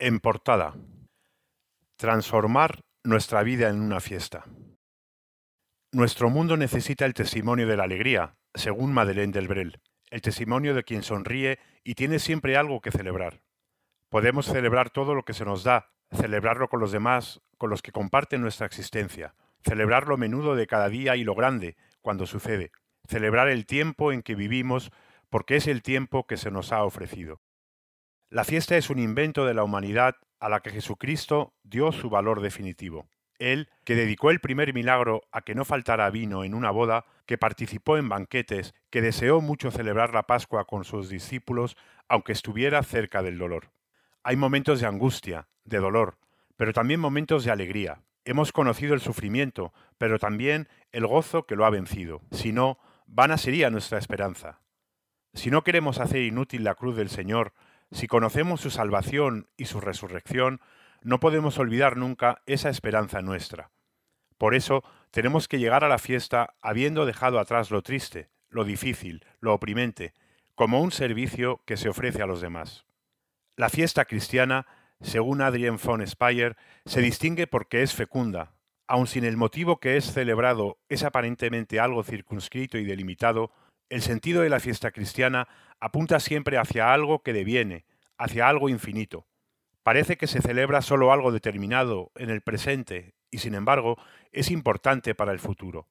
[0.00, 0.76] En portada.
[1.96, 4.44] Transformar nuestra vida en una fiesta.
[5.92, 9.80] Nuestro mundo necesita el testimonio de la alegría, según Madeleine Delbrel,
[10.10, 13.42] el testimonio de quien sonríe y tiene siempre algo que celebrar.
[14.08, 17.90] Podemos celebrar todo lo que se nos da, celebrarlo con los demás, con los que
[17.90, 22.70] comparten nuestra existencia, celebrar lo menudo de cada día y lo grande, cuando sucede,
[23.08, 24.92] celebrar el tiempo en que vivimos,
[25.28, 27.40] porque es el tiempo que se nos ha ofrecido.
[28.30, 32.42] La fiesta es un invento de la humanidad a la que Jesucristo dio su valor
[32.42, 33.08] definitivo.
[33.38, 37.38] Él, que dedicó el primer milagro a que no faltara vino en una boda, que
[37.38, 41.74] participó en banquetes, que deseó mucho celebrar la Pascua con sus discípulos,
[42.06, 43.70] aunque estuviera cerca del dolor.
[44.22, 46.18] Hay momentos de angustia, de dolor,
[46.56, 48.02] pero también momentos de alegría.
[48.26, 52.20] Hemos conocido el sufrimiento, pero también el gozo que lo ha vencido.
[52.30, 54.60] Si no, vana sería nuestra esperanza.
[55.32, 57.54] Si no queremos hacer inútil la cruz del Señor,
[57.90, 60.60] si conocemos su salvación y su resurrección,
[61.02, 63.70] no podemos olvidar nunca esa esperanza nuestra.
[64.36, 69.24] Por eso tenemos que llegar a la fiesta habiendo dejado atrás lo triste, lo difícil,
[69.40, 70.14] lo oprimente,
[70.54, 72.84] como un servicio que se ofrece a los demás.
[73.56, 74.66] La fiesta cristiana,
[75.00, 78.52] según Adrien von Speyer, se distingue porque es fecunda,
[78.86, 83.52] aun sin el motivo que es celebrado es aparentemente algo circunscrito y delimitado,
[83.88, 85.48] el sentido de la fiesta cristiana
[85.80, 87.84] apunta siempre hacia algo que deviene,
[88.18, 89.26] hacia algo infinito.
[89.82, 93.96] Parece que se celebra solo algo determinado en el presente y sin embargo
[94.32, 95.88] es importante para el futuro.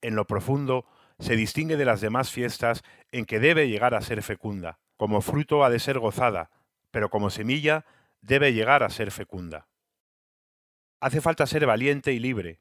[0.00, 0.86] En lo profundo
[1.18, 4.78] se distingue de las demás fiestas en que debe llegar a ser fecunda.
[4.96, 6.50] Como fruto ha de ser gozada,
[6.90, 7.84] pero como semilla
[8.20, 9.66] debe llegar a ser fecunda.
[11.00, 12.60] Hace falta ser valiente y libre.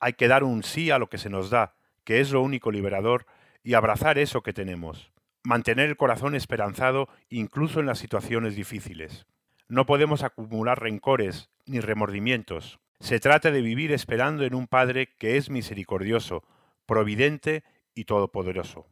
[0.00, 2.70] Hay que dar un sí a lo que se nos da, que es lo único
[2.70, 3.26] liberador
[3.66, 5.10] y abrazar eso que tenemos.
[5.42, 9.26] Mantener el corazón esperanzado incluso en las situaciones difíciles.
[9.66, 12.78] No podemos acumular rencores ni remordimientos.
[13.00, 16.44] Se trata de vivir esperando en un Padre que es misericordioso,
[16.86, 18.86] providente y todopoderoso.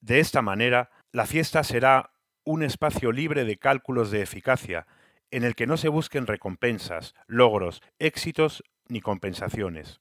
[0.00, 2.12] De esta manera, la fiesta será
[2.44, 4.86] un espacio libre de cálculos de eficacia,
[5.32, 10.00] en el que no se busquen recompensas, logros, éxitos ni compensaciones.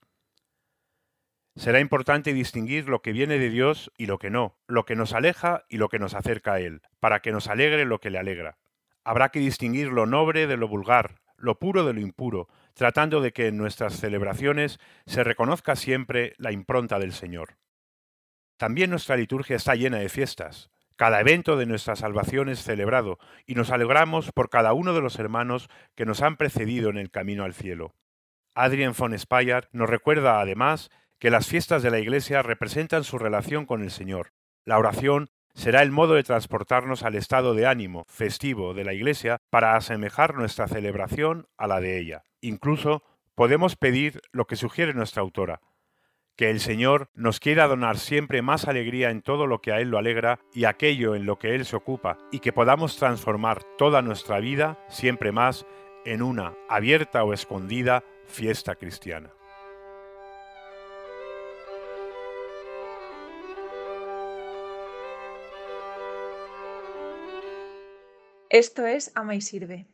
[1.56, 5.14] Será importante distinguir lo que viene de Dios y lo que no, lo que nos
[5.14, 8.20] aleja y lo que nos acerca a Él, para que nos alegre lo que le
[8.20, 8.58] alegra.
[9.06, 13.32] Habrá que distinguir lo noble de lo vulgar, lo puro de lo impuro, tratando de
[13.32, 17.58] que en nuestras celebraciones se reconozca siempre la impronta del Señor.
[18.58, 20.70] También nuestra liturgia está llena de fiestas.
[20.98, 25.20] Cada evento de nuestra salvación es celebrado y nos alegramos por cada uno de los
[25.20, 27.94] hermanos que nos han precedido en el camino al cielo.
[28.56, 30.90] Adrien von Speyer nos recuerda además
[31.20, 34.32] que las fiestas de la Iglesia representan su relación con el Señor.
[34.66, 39.38] La oración será el modo de transportarnos al estado de ánimo festivo de la Iglesia
[39.50, 42.24] para asemejar nuestra celebración a la de ella.
[42.42, 43.04] Incluso
[43.36, 45.62] podemos pedir lo que sugiere nuestra autora,
[46.36, 49.90] que el Señor nos quiera donar siempre más alegría en todo lo que a Él
[49.90, 54.02] lo alegra y aquello en lo que Él se ocupa, y que podamos transformar toda
[54.02, 55.66] nuestra vida siempre más
[56.04, 59.32] en una abierta o escondida fiesta cristiana.
[68.50, 69.88] Esto es Ama y Sirve.